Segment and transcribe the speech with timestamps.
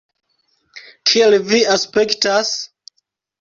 [1.11, 2.55] Kiel vi aspektas?